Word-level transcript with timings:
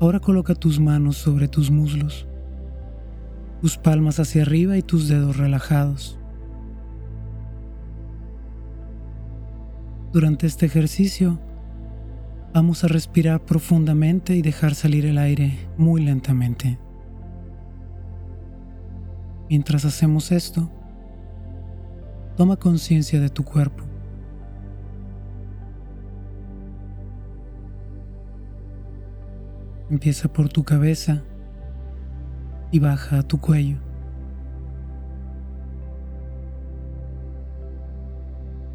Ahora 0.00 0.18
coloca 0.18 0.54
tus 0.54 0.80
manos 0.80 1.18
sobre 1.18 1.46
tus 1.46 1.70
muslos, 1.70 2.26
tus 3.60 3.76
palmas 3.76 4.18
hacia 4.18 4.40
arriba 4.40 4.78
y 4.78 4.82
tus 4.82 5.08
dedos 5.08 5.36
relajados. 5.36 6.18
Durante 10.10 10.46
este 10.46 10.64
ejercicio, 10.64 11.38
vamos 12.54 12.82
a 12.82 12.88
respirar 12.88 13.44
profundamente 13.44 14.34
y 14.34 14.40
dejar 14.40 14.74
salir 14.74 15.04
el 15.04 15.18
aire 15.18 15.68
muy 15.76 16.02
lentamente. 16.02 16.78
Mientras 19.50 19.84
hacemos 19.84 20.32
esto, 20.32 20.70
toma 22.38 22.56
conciencia 22.56 23.20
de 23.20 23.28
tu 23.28 23.44
cuerpo. 23.44 23.89
Empieza 29.90 30.32
por 30.32 30.48
tu 30.48 30.62
cabeza 30.62 31.22
y 32.70 32.78
baja 32.78 33.18
a 33.18 33.22
tu 33.22 33.40
cuello. 33.40 33.78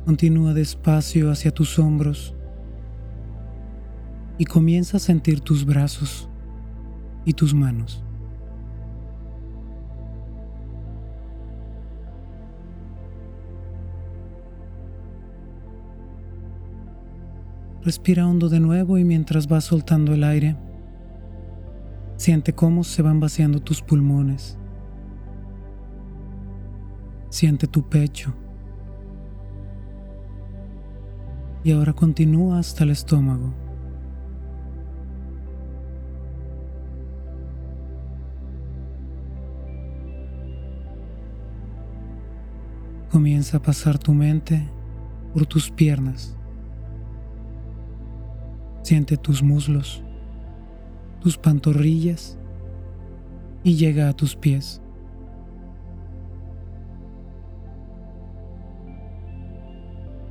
Continúa 0.05 0.53
despacio 0.53 1.31
hacia 1.31 1.51
tus 1.51 1.79
hombros 1.79 2.35
y 4.37 4.45
comienza 4.45 4.97
a 4.97 4.99
sentir 4.99 5.39
tus 5.39 5.65
brazos 5.65 6.29
y 7.23 7.33
tus 7.33 7.53
manos. 7.53 8.03
Respira 17.85 18.27
hondo 18.27 18.49
de 18.49 18.59
nuevo 18.59 18.97
y 18.97 19.03
mientras 19.03 19.47
vas 19.47 19.63
soltando 19.63 20.13
el 20.13 20.23
aire, 20.23 20.55
Siente 22.17 22.53
cómo 22.53 22.83
se 22.83 23.01
van 23.01 23.19
vaciando 23.19 23.59
tus 23.59 23.81
pulmones. 23.81 24.57
Siente 27.29 27.67
tu 27.67 27.83
pecho. 27.83 28.33
Y 31.63 31.71
ahora 31.71 31.93
continúa 31.93 32.59
hasta 32.59 32.83
el 32.83 32.91
estómago. 32.91 33.53
Comienza 43.11 43.57
a 43.57 43.61
pasar 43.61 43.97
tu 43.97 44.13
mente 44.13 44.61
por 45.33 45.45
tus 45.45 45.69
piernas. 45.69 46.37
Siente 48.83 49.17
tus 49.17 49.41
muslos 49.41 50.04
tus 51.25 51.39
pantorrillas 51.39 52.37
y 53.63 53.77
llega 53.77 54.09
a 54.09 54.13
tus 54.13 54.35
pies. 54.35 54.79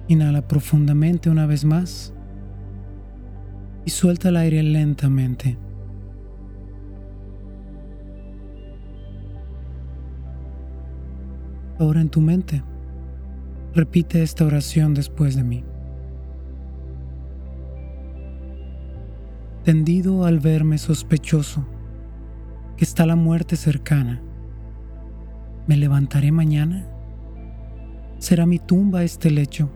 Inhala 0.06 0.46
profundamente 0.46 1.30
una 1.30 1.46
vez 1.46 1.64
más 1.64 2.14
y 3.84 3.90
suelta 3.90 4.28
el 4.28 4.36
aire 4.36 4.62
lentamente. 4.62 5.58
Ahora 11.80 12.02
en 12.02 12.08
tu 12.08 12.20
mente, 12.20 12.62
repite 13.74 14.22
esta 14.22 14.46
oración 14.46 14.94
después 14.94 15.34
de 15.34 15.42
mí. 15.42 15.64
Tendido 19.64 20.26
al 20.26 20.40
verme 20.40 20.76
sospechoso, 20.76 21.64
que 22.76 22.84
está 22.84 23.06
la 23.06 23.16
muerte 23.16 23.56
cercana. 23.56 24.20
¿Me 25.66 25.78
levantaré 25.78 26.30
mañana? 26.32 26.86
¿Será 28.18 28.44
mi 28.44 28.58
tumba 28.58 29.04
este 29.04 29.30
lecho? 29.30 29.70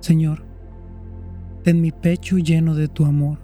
Señor, 0.00 0.44
ten 1.64 1.80
mi 1.80 1.92
pecho 1.92 2.36
lleno 2.36 2.74
de 2.74 2.88
tu 2.88 3.06
amor, 3.06 3.38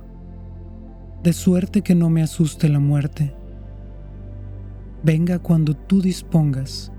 de 1.23 1.33
suerte 1.33 1.81
que 1.81 1.95
no 1.95 2.11
me 2.11 2.23
asuste 2.23 2.69
la 2.69 2.79
muerte. 2.79 3.35
Venga 5.03 5.39
cuando 5.39 5.73
tú 5.73 6.03
dispongas, 6.03 6.93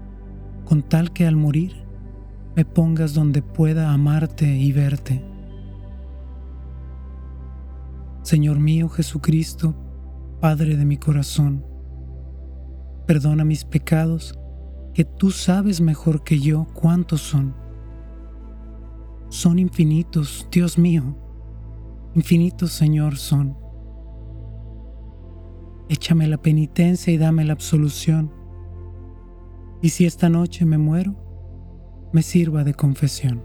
con 0.65 0.81
tal 0.81 1.13
que 1.13 1.27
al 1.27 1.35
morir 1.35 1.75
me 2.55 2.65
pongas 2.65 3.13
donde 3.13 3.43
pueda 3.43 3.91
amarte 3.91 4.47
y 4.47 4.71
verte. 4.71 5.36
Señor 8.27 8.59
mío 8.59 8.89
Jesucristo, 8.89 9.73
Padre 10.41 10.75
de 10.75 10.83
mi 10.83 10.97
corazón, 10.97 11.65
perdona 13.05 13.45
mis 13.45 13.63
pecados, 13.63 14.37
que 14.93 15.05
tú 15.05 15.31
sabes 15.31 15.79
mejor 15.79 16.25
que 16.25 16.37
yo 16.37 16.67
cuántos 16.73 17.21
son. 17.21 17.55
Son 19.29 19.59
infinitos, 19.59 20.45
Dios 20.51 20.77
mío, 20.77 21.17
infinitos 22.15 22.73
Señor 22.73 23.15
son. 23.15 23.57
Échame 25.87 26.27
la 26.27 26.37
penitencia 26.37 27.13
y 27.13 27.17
dame 27.17 27.45
la 27.45 27.53
absolución. 27.53 28.29
Y 29.81 29.87
si 29.87 30.05
esta 30.05 30.27
noche 30.27 30.65
me 30.65 30.77
muero, 30.77 31.15
me 32.11 32.23
sirva 32.23 32.65
de 32.65 32.73
confesión. 32.73 33.41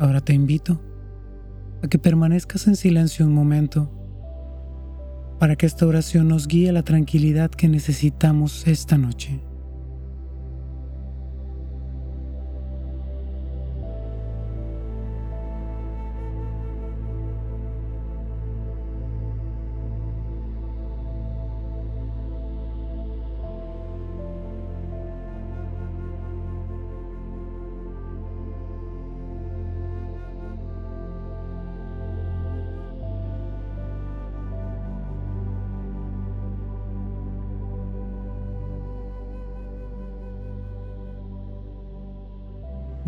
Ahora 0.00 0.22
te 0.22 0.32
invito 0.32 0.80
a 1.82 1.88
que 1.88 1.98
permanezcas 1.98 2.66
en 2.66 2.74
silencio 2.74 3.26
un 3.26 3.34
momento 3.34 3.92
para 5.38 5.56
que 5.56 5.66
esta 5.66 5.86
oración 5.86 6.28
nos 6.28 6.48
guíe 6.48 6.70
a 6.70 6.72
la 6.72 6.82
tranquilidad 6.82 7.50
que 7.50 7.68
necesitamos 7.68 8.66
esta 8.66 8.96
noche. 8.96 9.42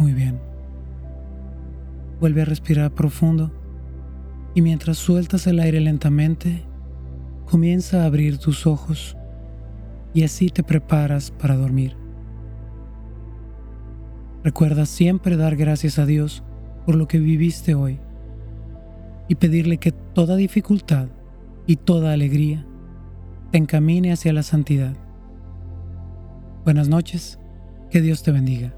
Muy 0.02 0.14
bien. 0.14 0.40
Vuelve 2.19 2.43
a 2.43 2.44
respirar 2.44 2.93
profundo 2.93 3.52
y 4.52 4.60
mientras 4.60 4.99
sueltas 4.99 5.46
el 5.46 5.60
aire 5.60 5.78
lentamente, 5.78 6.64
comienza 7.49 8.02
a 8.02 8.06
abrir 8.06 8.38
tus 8.38 8.66
ojos 8.66 9.16
y 10.12 10.25
así 10.25 10.49
te 10.49 10.64
preparas 10.64 11.31
para 11.31 11.54
dormir. 11.54 11.96
Recuerda 14.43 14.87
siempre 14.87 15.37
dar 15.37 15.54
gracias 15.54 16.00
a 16.00 16.05
Dios 16.05 16.43
por 16.84 16.96
lo 16.96 17.06
que 17.06 17.20
viviste 17.20 17.76
hoy 17.76 18.00
y 19.28 19.37
pedirle 19.37 19.78
que 19.78 19.93
toda 19.93 20.34
dificultad 20.34 21.10
y 21.69 21.76
toda 21.76 22.12
alegría 22.12 22.66
te 23.52 23.58
encamine 23.58 24.10
hacia 24.10 24.32
la 24.32 24.43
santidad. 24.43 24.96
Buenas 26.64 26.88
noches, 26.88 27.38
que 27.88 28.00
Dios 28.00 28.25
te 28.25 28.32
bendiga. 28.32 28.75